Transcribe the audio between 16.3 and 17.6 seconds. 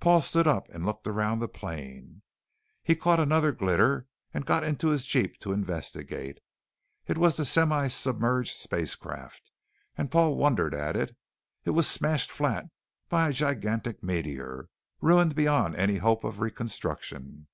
reconstruction.